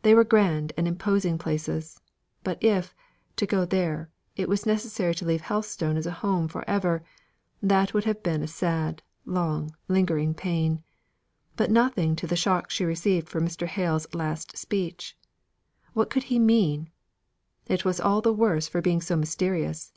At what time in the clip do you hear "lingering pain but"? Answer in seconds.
9.86-11.70